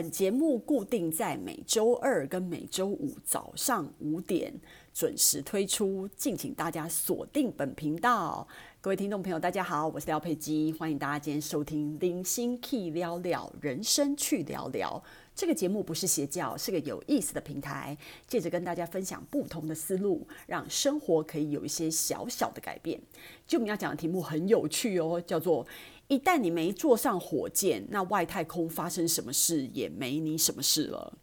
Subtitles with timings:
[0.00, 4.50] 本节目固定在每周二跟每周五早上五点
[4.94, 8.48] 准时推出，敬请大家锁定本频道。
[8.80, 15.04] 各位听众朋友，大家好，我是廖佩基，欢迎大家今天收听《零星 Key 聊聊人生去聊聊》。
[15.34, 23.00] 这个节目不是邪教，是个有意思的平台，借着跟大家分享不同的思路，让生活可以有一些小小的改变。
[23.46, 25.66] 就我们要讲的题目很有趣哦，叫做。
[26.08, 31.16] 一旦你没坐上火箭，那外太空发生什么事也没你什么事了。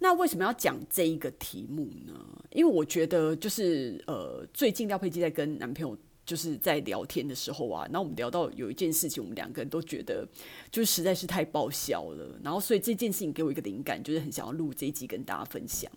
[0.00, 2.14] 那为什么要讲这一个题目呢？
[2.50, 5.96] 因为我觉得就是呃，最近廖佩基在跟男朋友。
[6.28, 10.28] 就是在聊天的时候啊，然后我们聊到有一件事情，我们两个人都觉得
[10.70, 15.90] 就实在是太爆笑了，然后所以这件事情给我一个灵感，就是很想要录这一集跟大家分享。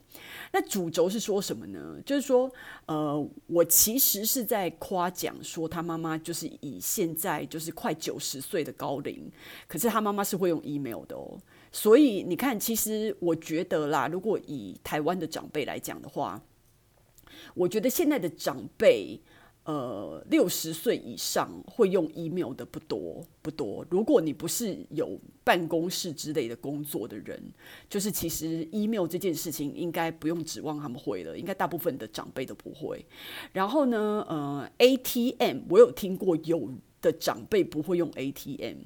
[0.53, 1.99] 那主轴是说什么呢？
[2.05, 2.49] 就是说，
[2.85, 9.29] 呃，我其实是在夸奖说他妈妈就是以现在就是快九十岁的高龄，
[9.67, 11.37] 可是他妈妈是会用 email 的哦。
[11.73, 16.41] 所以你看，其实我觉得啦，如果以台湾的长辈来讲的话，
[17.53, 19.19] 我觉得现在的长辈。
[19.63, 23.85] 呃，六十岁以上会用 email 的不多不多。
[23.91, 27.39] 如果你不是有办公室之类的工作的人，
[27.87, 33.05] 就是其实 email 这件事情应该不用指望他们会了，应该大部分的长辈都不会。
[33.53, 38.77] 然后呢，呃，ATM 我有听过有的长辈不会用 ATM。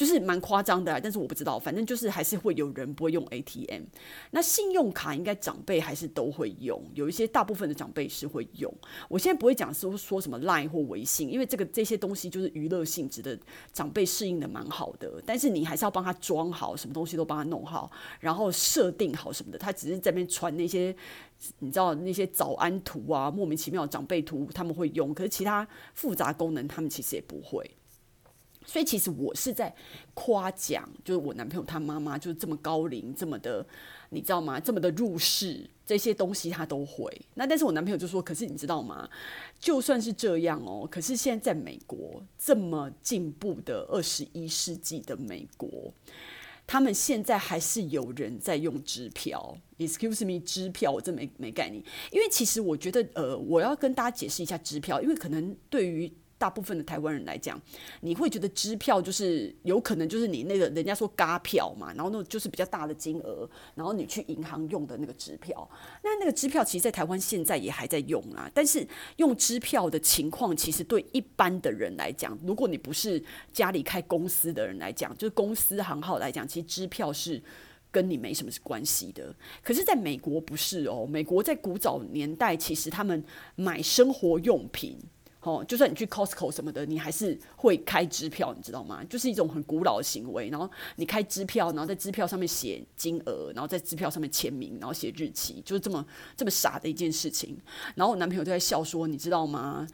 [0.00, 3.82] 就是蛮夸张的，但是我不知道，反正就是还是会有人不会用 ATM。
[4.30, 8.74] 那信用卡应该长辈还是都会用，有一些大部分的长辈是会用。
[9.10, 13.38] 我现在不会讲说说什么 Line 或微信，因为这个这些东西就是娱乐性质的，
[13.74, 15.22] 长辈适应的蛮好的。
[15.26, 19.58] 但是你还是要帮他装好，什么东西都帮他弄好，然后设定好什么的。
[19.58, 20.96] 他只是在那边传那些，
[21.58, 27.70] 你知道那些早安图啊，莫名其妙的长辈图他们会用，可是其他复杂功能他们其实也不会。
[28.66, 29.74] 所以其实我是在
[30.14, 33.66] 夸奖，就是我男朋友他妈妈就是这么高龄，这么的，
[34.10, 34.60] 你知道吗？
[34.60, 37.10] 这么的入世，这些东西他都会。
[37.34, 39.08] 那但是我男朋友就说：“可是你知道吗？
[39.58, 45.92] 就算是这样哦，可是现在在美国这么进步的二十一世纪的美国，
[46.66, 49.56] 他们现在还是有人在用支票。
[49.78, 51.82] Excuse me，支票我真没没概念。
[52.12, 56.12] 因为其实我觉得，呃，我要跟大家解释一下支票，因为可能对于。
[56.40, 57.60] 大部分的台湾人来讲，
[58.00, 65.68] 你会觉得支票就是有可能就是你那个人家说嘎票嘛，然后那就是比较大的金额，然后你去银行用的那个支票。
[66.02, 68.50] 那那个支票其实，在台湾现在也还在用啊。
[68.54, 73.22] 但是用支票的情况，其实对一般的人来讲，如果你不是
[73.52, 77.42] 家里开公司的人来讲，就是公司行号来讲，其实支票是
[77.90, 79.34] 跟你没什么关系的。
[79.62, 83.22] 可是，在美国不是哦，美国在古早年代，其实他们
[83.56, 84.98] 买生活用品。
[85.42, 89.02] 哦，就算你去 Costco 什么的，你还是会开支票，你知道吗？
[89.04, 90.50] 就是一种很古老的行为。
[90.50, 96.04] 然后你开支票，然后在支票上面写金额，然后在支票上面签名，然后写日期，就是这么
[96.36, 97.56] 这么傻的一件事情。
[97.94, 99.86] 然后我男朋友就在笑说：“你知道吗？”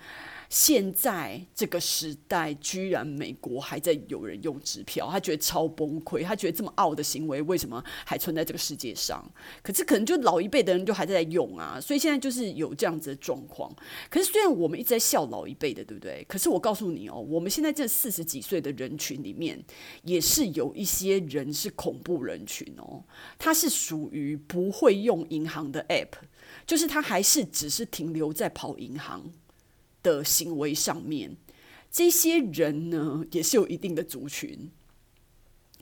[0.48, 6.22] 现在这个时代，居然美国还在有人用支票，他觉得超崩溃。
[6.24, 9.24] 他觉得这么傲的行为，为什么还存在这个世界上？
[9.62, 13.74] 可是可能就老一辈的人就还在用啊，所以现在就是有这样子的状况。
[14.08, 16.24] 可是虽然我们一直在笑老一辈的，对不对？
[16.28, 19.62] 可是我告诉你哦，我们现在这四十几岁的人群里面，
[20.02, 23.02] 也是有一些人是恐怖人群哦。
[23.38, 26.12] 他是属于不会用银行的 app，
[26.66, 29.32] 就是他还是只是停留在跑银行。
[30.06, 31.36] 的行为上面，
[31.90, 34.70] 这些人呢也是有一定的族群。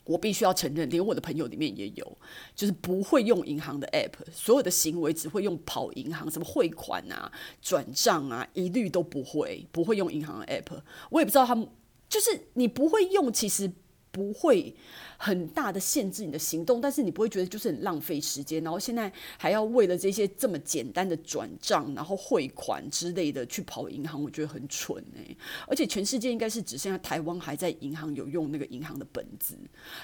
[0.05, 2.19] 我必须要承认，连我的朋友里面也有，
[2.55, 7.31] 就是不会用银行的 app，所有的行为只会用跑银行，什么汇款啊、
[7.61, 10.81] 转账啊，一律都不会，不会用银行的 app。
[11.11, 11.67] 我也不知道他们，
[12.09, 13.71] 就是你不会用，其实
[14.11, 14.75] 不会。
[15.25, 25.35] 很大的限制你的行动，但是你不会觉得就是很浪费时间，然后现在还要为了这些这么简单的转账，然后汇款之类的去跑银行，我觉得很蠢欸。
[25.67, 29.57] 而且全世界应该是只剩下台湾还在银行有用那个银行的本子，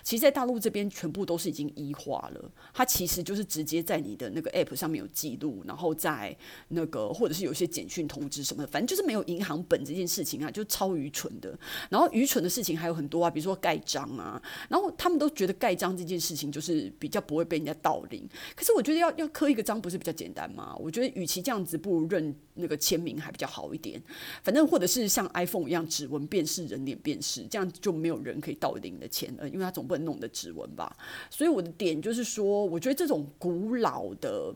[0.02, 2.50] 其实，在大陆这边全部都是已经 E 化了。
[2.72, 6.34] 它其实就是直接在你的那个 App 上面有记录，然后在
[6.68, 11.54] 那个或者是有些简讯通知什么的，反正就是没有银行本这件事情啊，就超愚蠢的。
[11.90, 15.09] 然后愚蠢的事情还有很多啊，比如说盖章啊，然后他。
[15.10, 20.76] 他们都觉得盖章这件事情就是比较不会被人家盗领，可是我觉得要要刻一个章不是比较简单吗？
[20.78, 24.00] 我觉得与其这样子，不如认那个签名还比较好一点。
[24.44, 30.96] 反正或者是像 iPhone 一样指纹辨识、人脸辨识，这样就没有人可以盗领的钱了，因为他总不能弄的指纹吧。
[31.28, 34.54] 所以我的点就是说，我觉得这种古老的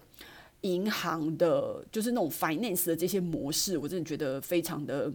[0.61, 5.13] 银行的，就是那种 finance 的这些模式，我真的觉得非常的。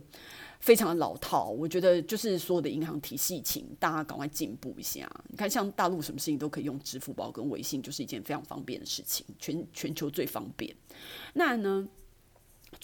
[0.60, 1.50] 非常的老套。
[1.50, 5.10] 我觉得就是所有的银行体系，请大家赶快进步一下。
[5.30, 10.76] 你看，像大陆什么事情都可以用支付宝跟微信，就是一件非常方便的事情，全全球最方便。
[11.34, 11.88] 那呢，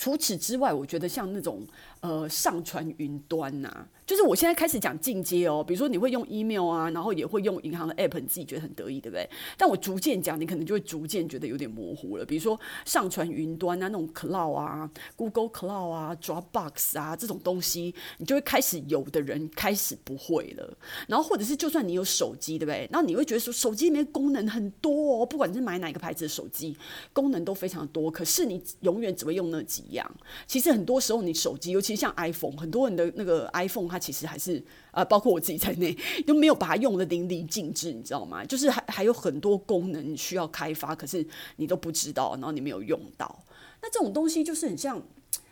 [0.06, 1.66] 除此之外，我觉得像那种
[2.02, 9.28] 呃上传云端呐、就是我现在开始讲进阶哦，比如说你会用 email 啊，然后也会用银行的 app，你自己觉得很得意，对不对？
[9.58, 12.24] 但我逐渐讲，你可能就会逐渐觉得有点模糊了。
[12.24, 20.78] 比如说上传云端啊，那种 cloud 啊，Google Cloud 啊，Dropbox 啊这种东西，你就会开始有的人开始不会了。
[21.08, 22.88] 然后或者是就算你有手机，对不对？
[22.92, 26.78] 然后你会觉得说手机里面功能很多哦，不管是买哪个牌子的手机，
[27.12, 30.10] 功能都非常多，可是你永远只会用那几样。
[30.48, 33.86] 其实很多时候你手机，尤其像 iPhone，很多人的那个 iPhone。
[33.86, 35.96] 它其实还是呃，包括我自己在内，
[36.26, 38.44] 都没有把它用得淋漓尽致，你知道吗？
[38.46, 41.26] 就是还还有很多功能需要开发，可是
[41.58, 43.44] 你都不知道，然后你没有用到。
[43.82, 45.02] 那这种东西就是很像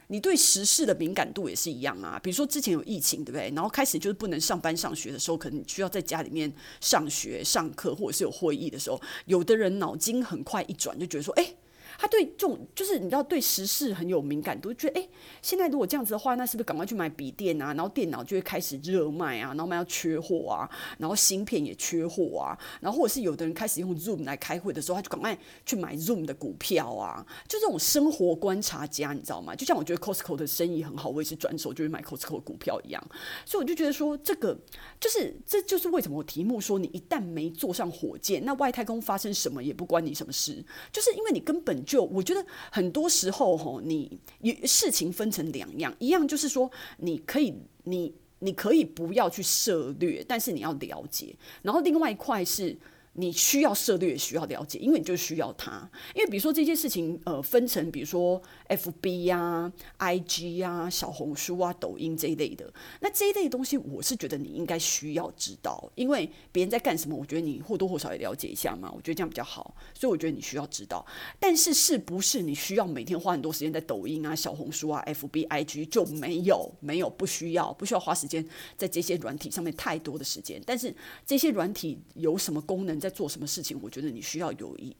[0.07, 2.19] 你对时事的敏感度也是一样啊。
[2.23, 3.51] 比如说之前有疫情，对不对？
[3.53, 6.51] 然后开始就是不能上班上学的时候，可能需要在家里面
[6.81, 11.53] 上学上课，或者是有会议的时候，有的人脑筋很快一转，就觉得说，哎。
[11.97, 15.09] 他对这种就是你知道对时事很有敏感度，觉得诶，
[15.41, 17.73] 现在如果这样子的话，那是不是赶快去买笔电啊？
[17.73, 27.25] 然后电脑就会开始热卖啊，然后卖要缺货啊，然后芯片也缺货啊，然后或者是有的人开始用 Zoom 来开会的时候，他就赶快去买 Zoom 的股票啊。
[27.47, 29.55] 就这种生活观察家，你知道吗？
[29.55, 33.03] 就像我觉得 Costco 的生意很好，我也是转手就会买 Costco 的股票一样。
[33.45, 34.57] 所以我就觉得说，这个
[34.99, 41.83] 就是这就是为什么我题目说，你一旦没坐上火箭，那外太空发生什么也不关你什么事，就是因为你根本。
[41.93, 44.19] 就我觉得很多时候吼，你
[44.65, 47.53] 事情分成两样，一样就是说你可以
[47.83, 52.75] 你你可以不要去涉略，但是你要了解，然后另外一块是。
[53.15, 55.88] 你需要涉猎，需要了解，因为你就需要它。
[56.15, 68.92] 因为比如说这些事情，呃，分成比如说 FB 呀、啊、IG 呀、啊、小红书啊、抖音这一类的，那这一类东西，我是觉得你应该需要知道，因为别人在干什么，我觉得你或多或少也了解一下嘛。
[68.92, 71.06] 我觉得这样比较好，所以我觉得你需要知道。
[71.39, 76.71] 但是是不是你需要每天花很多时间在抖音啊、小红书啊、FB、IG 就没有？
[76.80, 78.44] 没有，不需要，不需要花时间
[78.75, 80.60] 在这些软体上面太多的时间。
[80.65, 80.92] 但是
[81.27, 83.02] 这些软体有什么功能？
[83.03, 84.95] 在做什么事情，我觉得你需要有一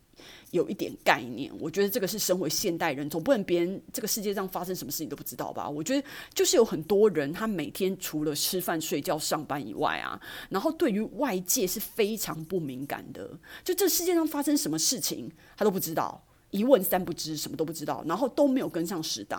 [0.52, 1.50] 有一点概念。
[1.58, 5.70] 我觉得这个是身为现代人，总不能别人这个世界上发生什么事情都不知道吧？
[5.70, 10.20] 我觉得就是有很多人，他每天除了吃饭、睡觉、上班以外啊，
[10.50, 13.40] 然后对于外界是非常不敏感的。
[13.64, 16.22] 就这世界上发生什么事情，他都不知道。
[16.54, 19.36] 一问三不知，什么都不知道，然后都没有跟上时代。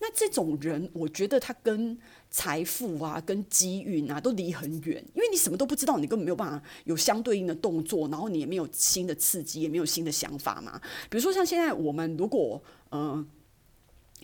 [0.00, 1.98] 那这种人，我觉得他跟
[2.30, 10.80] 财富啊、跟机遇啊都离很远，因为你什么都不知道，你根本没有办法有相对应的动作，然后你也没有新的刺激，也没有新的想法嘛。
[11.10, 12.62] 比如说像现在我们如果
[12.92, 13.26] 嗯。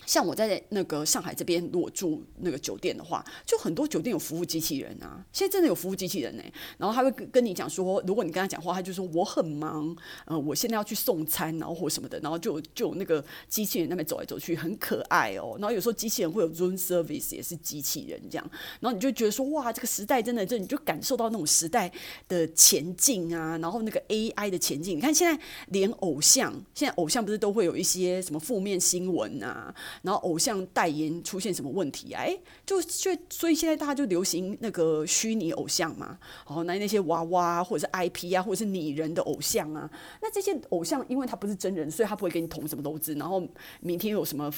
[0.05, 5.23] 像我在那个上海这边，如果住那个酒店的话，就很多酒店有服务机器人啊。
[5.31, 6.43] 现在真的有服务机器人呢、
[6.77, 15.55] 然后他会跟你讲说，如果你跟他讲话，他就说我很忙，呃，我现在要去送餐，然后或什么的，然后就就那个机器人那边走来走去，很可爱哦。
[15.59, 18.49] 然后有时候机器人会有 room service，也是机器人这样，
[18.79, 21.91] 然后你就觉得说，哇，这个时代真的，这你就感受到那种时代
[22.27, 24.97] 的前进啊，然后那个 AI 的前进。
[24.97, 29.73] 你看现在连偶像，现在偶像不是都会有一些什么负面新闻啊？
[30.01, 32.21] 然后偶像代言出现什么问题啊？
[32.21, 39.89] 哎，就就所以现在大家就流行那个虚拟偶像嘛，哦，那那些娃娃或者是 IP 啊，或者是拟人的偶像啊，
[40.21, 43.47] 那这些偶像因为他不是真人，所以他不会给你捅什么篓子，然后
[43.81, 44.51] 明天有什么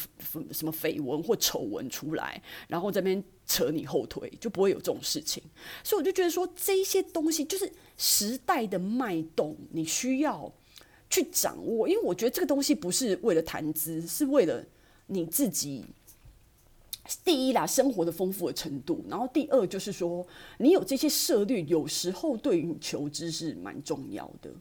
[0.51, 5.43] 什么绯闻或丑闻出来，然后这边扯你后腿，就不会有这种事情。
[5.83, 10.51] 所以我就觉得说，这些东西就是时代的脉动，你需要
[11.09, 14.63] 去掌握，因为我觉得这个东西不是为了谈资，是为了。
[15.07, 15.85] 你自己
[17.23, 24.51] 第一啦，生活的丰富的程度，然后第二就是说，你有这些涉猎，有时候对于求知是蛮重要的。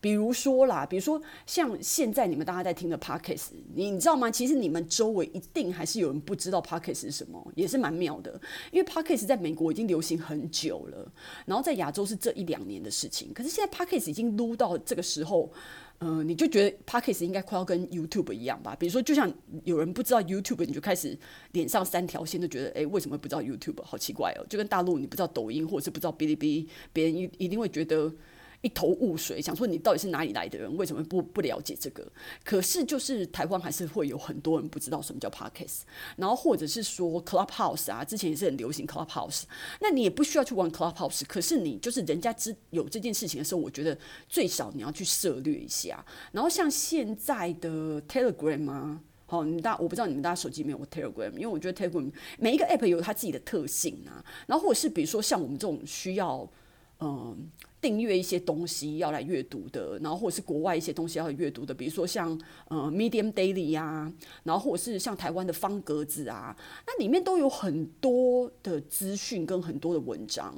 [0.00, 4.30] 比如说啦，比如说像现在你们大家在听的 Podcast，你你知道吗？
[4.30, 8.40] 其实你们周围一定还是有人不知道 Podcast 是什么，也是蛮妙的。
[8.72, 11.12] 因为 Podcast 在美国已经流行很久了，
[11.44, 13.30] 然后在亚洲是这一两年的事情。
[13.34, 15.52] 可是现在 Podcast 已经撸到这个时候。
[16.00, 18.74] 嗯、你就觉得 Podcast 应该快要跟 YouTube 一样吧？
[18.74, 19.30] 比如说，就像
[19.64, 21.16] 有人不知道 YouTube，你就开始
[21.52, 23.82] 脸上三条线，就觉得，诶，为什么不知道 YouTube？
[23.82, 24.46] 好奇怪哦！
[24.48, 28.12] 就跟大陆你不知道抖音，或者是不知道哔哩哔哩，别人一一定会觉得。
[28.62, 30.76] 一头雾水，想说你到底是哪里来的人？
[30.76, 32.06] 为什么不不了解这个？
[32.44, 35.80] 可是就是台湾还是会有很多人不知道什么叫 Podcast，
[36.16, 39.44] 然后或者是说 Clubhouse 啊，之前也是很流行 Clubhouse。
[39.80, 43.96] 那你也不需要去玩 Clubhouse，可是你就是人家知有这件事情的时候，我觉得
[44.28, 46.04] 最少你要去涉猎一下。
[46.32, 49.00] 然后像现在的 Telegram 啊。
[49.26, 54.18] 好，你大我不知道你们大家手机没有 Telegram，因为我觉得 Telegram 每一个 App 有它自己的特性啊。
[54.48, 56.50] 然后或者是比如说像我们这种需要
[57.00, 62.38] 嗯订阅一些东西要来阅读的，然后或者是国外一些东西要来阅读的，比如说像
[62.68, 66.54] 嗯 Medium Daily 呀、啊，然后或者是像台湾的方格子啊，
[66.86, 70.54] 那里面都有很多的资讯跟很多的文章。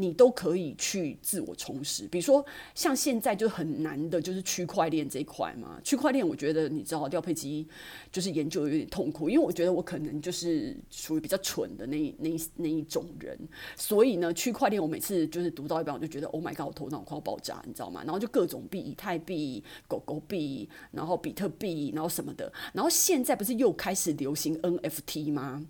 [0.00, 5.78] 你都可以去自我充实，比如说像现在就很难的，就是区块链这一块嘛。
[5.84, 7.66] 区块链，我觉得你知道，廖佩基
[8.10, 13.38] 就是研究有点痛苦，因为我觉得我可能就是属于比较蠢的那那那一种人，
[13.76, 18.02] 所以呢，区块链我每次就是读到一半，我就觉得 Oh my God，我头脑快要爆炸，你知道吗？
[18.04, 25.66] 然后就各种币，以太币、狗狗币，然后比特币，然后什么的，然后现在不是又开始流行 NFT 吗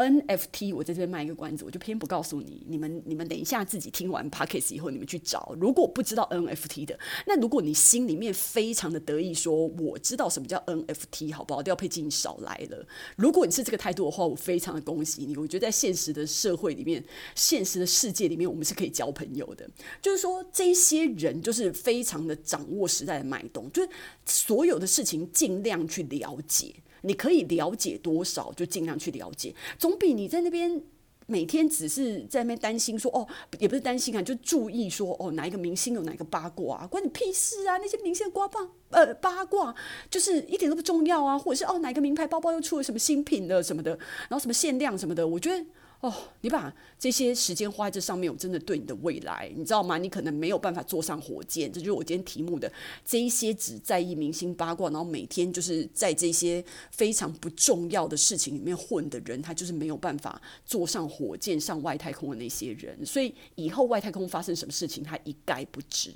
[0.00, 2.64] ？NFT，我在这边卖一个关子，我就偏不告诉你。
[2.66, 5.54] 你们你们等一下自己听完 Podcast 以后，你们去找。
[5.60, 11.60] 如果不知道 NFT 的，那如果你心里面非常的得意，说我知道什么叫 NFT，好不好？
[11.60, 12.86] 廖佩金少来了。
[13.16, 15.36] 如果你是这个态度的话，我非常的恭喜你。
[15.36, 17.04] 我觉得在现实的社会里面，
[17.34, 19.68] 现实的世界里面，我们是可以交朋友的。
[20.00, 23.88] 就是说，这些人就是非常的掌握时代的脉动，就是
[24.24, 26.74] 所有的事情尽量去了解。
[27.02, 30.82] 你可以了解多少，就尽量去了解，总比你在那边
[31.26, 33.26] 每天只是在那边担心说哦，
[33.58, 37.78] 也不是担心啊，就注意说哦，哪一个明星有哪个八卦啊，关你屁事啊！
[37.78, 39.74] 那些明星的瓜棒呃八卦
[40.10, 43.90] 就是一点都不重要啊，或者是哦，哪个名牌包包又出了什么新品了什么的，
[44.28, 45.64] 然后什么限量什么的，我觉得。
[46.00, 49.98] 哦，你把这些时间花在这上面，我真的对你的未来，你知道吗？
[49.98, 52.72] 你可能没有办法坐上火箭，这就是我今天题目的
[53.04, 63.04] 这一些只在意明星八卦，然后每天就是在这些非常不重要的事情里面混的人，他就是没有办法坐上火箭上外太空的那些人。
[63.04, 66.10] 所以以后外太空发生什么事情，他一概不知。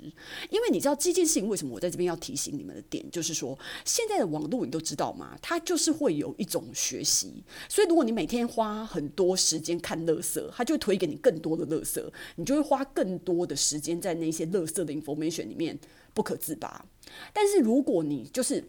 [0.49, 5.37] 因为你知道这件事情为什么我在这边要提醒你们的点，就是说现在的网络你都知道吗？
[5.43, 9.74] 它就是会有一种学习，所以如果你每天花很多时间。
[9.79, 12.03] 看垃圾，他就会推给你更多的垃圾，
[12.35, 15.77] 你就会花更多的时间在那些垃圾的 information 里面
[16.13, 16.85] 不可自拔。
[17.33, 18.63] 但是如果你就是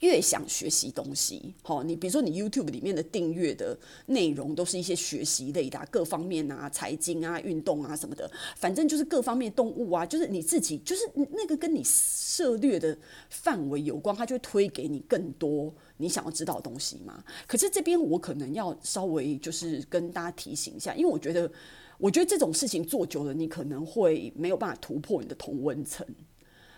[0.00, 12.96] 越想学习东西，好，你比如说你 YouTube 里面的订阅的内容都是一些学习类的，各方面啊，财经啊，运动啊什么的，反正就是各方面动物啊，就是你自己就是那个跟你涉猎的
[13.30, 15.74] 范围有关，他就会推给你更多。
[15.96, 17.22] 你想要知道的东西吗？
[17.46, 21.50] 可是这边我可能要稍微就是跟大家提醒一下，因为我觉得，
[21.98, 26.06] 我觉得这种事情做久了，你可能会没有办法突破你的同温层。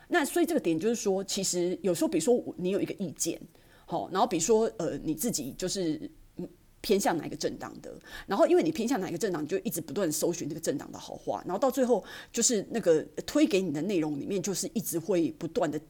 [0.08, 3.40] 那所以这个点就是说，其实有时候，比如说你有一个意见，
[3.86, 6.10] 好，然后比如说呃你自己就是。
[6.80, 7.92] 偏向哪一个政党的，
[8.26, 15.80] 然后因为你偏向哪一个政党，你就一直不断搜寻这个政党的好话，然后到最后就是那个推给你的内容里面，就是一直会不断的，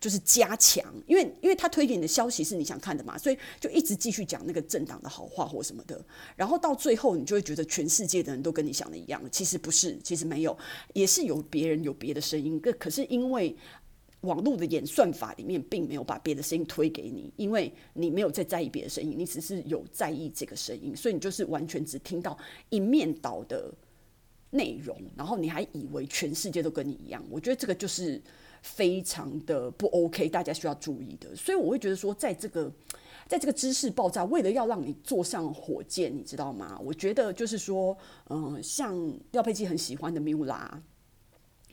[0.00, 6.02] 就是加强，因为因为他推给你的消息是你想看的嘛，所以就一直继续讲那个政党的好话或什么的，
[6.34, 10.56] 然后到最后你就会觉得全世界的人都跟你想的一样，其实不是，其实没有，
[10.94, 13.54] 也是有别人有别的声音，可可是因为。
[14.22, 22.36] 网络的演算法里面并没有把别的声音推给你，因为你没有在在意别的声音，你只是有在意这个声音，所以你就是完全只听到
[22.68, 23.72] 一面倒的
[24.50, 27.22] 内容，然后你还以为全世界都跟你一样。
[27.30, 28.20] 我觉得这个就是
[28.60, 31.36] 非常的不 OK，大家需要注意的。
[31.36, 32.68] 所以我会觉得说，在这个
[33.28, 36.76] 在这个知识爆炸，为了要让你坐上火箭，你知道吗？
[36.82, 37.96] 我觉得就是说，
[38.30, 40.82] 嗯、像廖佩基很喜欢的米乌拉，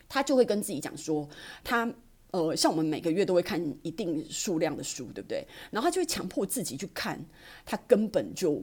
[0.08, 1.28] 他就会跟自己讲说，
[1.64, 1.92] 他。
[2.36, 5.48] 呃，像我们每个月都会看一定数量的书，对不对？
[5.72, 7.24] 然后他就会强迫自己去看，
[7.66, 8.62] 他根本就。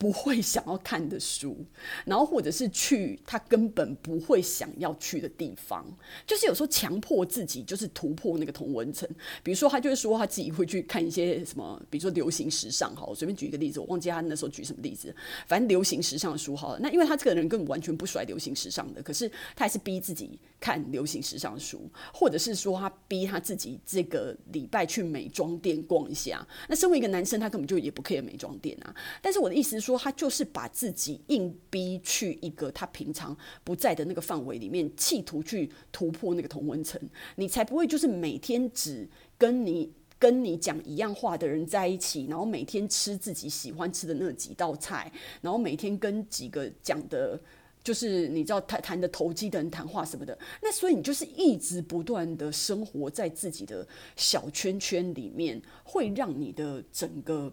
[0.00, 1.54] 不会想要看的书，
[2.06, 5.84] 然后或者是去他根本不会想要去的地方，
[6.26, 9.06] 就是有时候强迫自己就是突破那个同文层。
[9.42, 15.14] 比如说，他就会说他自己会去看一些什么，比如说流行时尚，好，我随便举一个例子，我忘记他那时候举什么例子，
[15.46, 16.78] 反正流行时尚的书好了。
[16.80, 26.46] 那因为他这个人根本完全不甩流行时尚的，可是他还是逼自己看流行时尚的书，或者是说他逼他自己这个礼拜去美妆店逛一下。
[26.70, 28.94] 那身为一个男生，他根本就也不 care 美妆店啊。
[29.20, 29.89] 但是我的意思是说。
[29.90, 37.00] 说他就是把自己硬逼去一个他平常不在的那个范围里面，企图去突破那个同温层，
[37.36, 47.40] 你才不会就是每天只跟你跟你讲一样话的人在一起，然后每天吃自己喜欢吃的那几道菜，然后每天跟几个讲的，
[47.82, 50.38] 就是你知道谈谈的投机的人谈话什么的。
[50.62, 57.52] 那所以你就是一直不断的生活在自己的小圈圈里面，会让你的整个。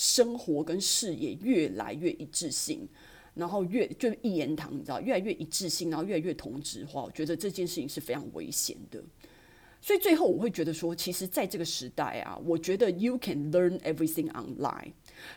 [0.00, 2.88] 生活跟事业越来越一致性，
[3.34, 7.02] 然后越就一言堂，你知道，越来越一致性，然后越来越同质化。
[7.02, 8.98] 我觉得这件事情是非常危险的。
[9.80, 14.92] 所以最后我会觉得说，其实在这个时代啊，我觉得 you can learn everything online。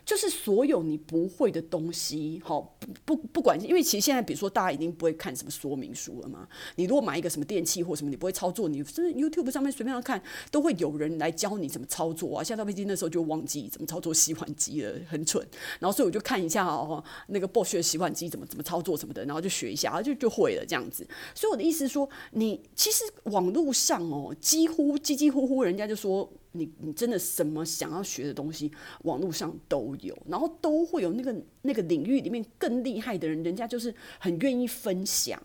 [0.05, 6.47] 就是所有你不会的东西，好不不不管，因为其实现在比如说大家已经不会看什么说明书了嘛。
[6.75, 12.43] 你如果买一个什么电器或什么，你不会操作，你甚至 YouTube 上面随便上看，都会有人来教你怎么操作啊。
[12.43, 15.45] 像赵飞机那时候就忘记怎么操作洗碗机了，很蠢。
[15.79, 21.05] 然后所以我就看一下哦，那个 Bosch 的洗碗机怎么怎么操作什么的，然后就学一下，然后就就会了这样子。
[21.35, 26.31] 所以我的意思是说，你其实网络上哦，几乎几几乎乎人家就说。
[26.55, 28.71] 你你真的什么想要学的东西，
[29.05, 35.41] 网络上都有，然后都会有那个那个领域里面更厉害的人，人家就是很愿意分享，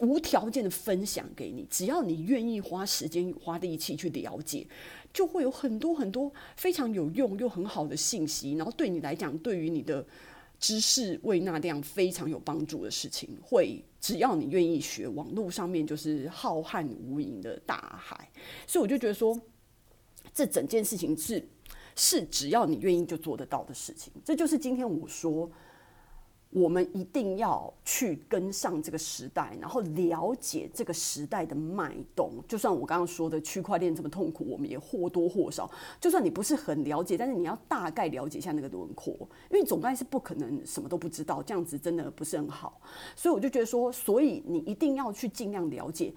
[0.00, 4.66] 无条件的分享给你，只要你愿意花时间花力气去了解，
[5.14, 10.06] 就会有很多很多非常有用又很好的信息，然后对你来讲，对于你的
[10.64, 18.30] 知识胃纳量非常有帮助的事情，会只要你愿意学，网络上面就是浩瀚无垠的大海，
[18.66, 19.38] 所以我就觉得说。
[20.32, 21.46] 这整件事情是
[21.94, 25.48] 是只要你愿意就做得到的事情，这就是今天我说
[26.54, 32.30] 我们一定要去跟上这个时代，然后了解这个时代的脉动。
[32.46, 35.68] 就算我刚刚说的区块链这么痛苦，我们也或多或少，
[36.00, 39.12] 就算你不是很了解，但是你要大概了解一下那个轮廓，
[39.50, 42.80] 因为总该是不可能什么都不知道，这样子真的不是很好。
[43.16, 46.14] 所以我就觉得说，所以你一定要去尽量了解。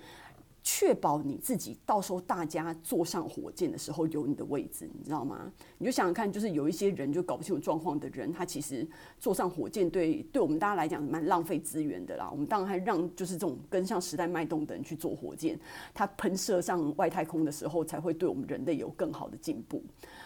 [0.70, 5.50] 确保你自己到时候大家坐上火箭的时候有你的位置，你知道吗？
[5.78, 8.86] 你就想想看，就是有一些人就搞不清楚状况的人，他其实
[9.18, 12.28] 坐上火箭对对我们大家来讲蛮浪费资源的啦。
[12.30, 15.58] 我们当然还让就是这种跟上时代脉动的人去坐火箭，
[15.94, 19.82] 他喷射上外太空的时候，才会对我们人类有更好的进步。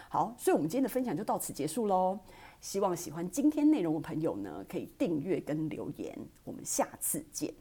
[0.10, 2.18] 好，所以我们今天的分享就到此结束喽。
[2.60, 6.18] 希望喜欢今天内容的朋友呢，可以订阅跟留言。
[6.44, 7.54] 我们下次见。